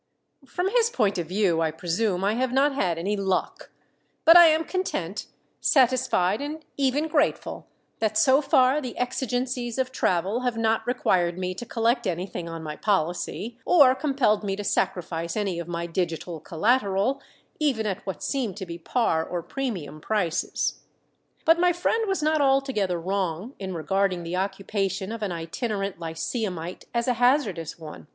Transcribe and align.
_"From 0.49 0.67
his 0.71 0.89
point 0.89 1.19
of 1.19 1.27
view 1.27 1.61
I 1.61 1.69
presume 1.69 2.23
I 2.23 2.33
have 2.33 2.51
not 2.51 2.73
had 2.73 2.97
any 2.97 3.15
"luck"; 3.15 3.69
but 4.25 4.35
I 4.35 4.47
am 4.47 4.63
content, 4.63 5.27
satisfied, 5.59 6.41
and 6.41 6.65
even 6.75 7.07
grateful 7.07 7.67
that 7.99 8.17
so 8.17 8.41
far 8.41 8.81
the 8.81 8.97
exigencies 8.97 9.77
of 9.77 9.91
travel 9.91 10.39
have 10.39 10.57
not 10.57 10.87
required 10.87 11.37
me 11.37 11.53
to 11.53 11.67
collect 11.67 12.07
anything 12.07 12.49
on 12.49 12.63
my 12.63 12.75
policy, 12.75 13.59
or 13.63 13.93
compelled 13.93 14.43
me 14.43 14.55
to 14.55 14.63
sacrifice 14.63 15.37
any 15.37 15.59
of 15.59 15.67
my 15.67 15.85
digital 15.85 16.39
collateral 16.39 17.21
even 17.59 17.85
at 17.85 18.03
what 18.03 18.23
seem 18.23 18.55
to 18.55 18.65
be 18.65 18.79
par 18.79 19.23
or 19.23 19.43
premium 19.43 20.01
prices. 20.01 20.79
But 21.45 21.59
my 21.59 21.73
friend 21.73 22.07
was 22.07 22.23
not 22.23 22.41
altogether 22.41 22.99
wrong 22.99 23.53
in 23.59 23.75
regarding 23.75 24.23
the 24.23 24.35
occupation 24.35 25.11
of 25.11 25.21
an 25.21 25.31
itinerant 25.31 25.99
lyceumite 25.99 26.85
as 26.91 27.07
a 27.07 27.13
hazardous 27.21 27.77
one. 27.77 28.07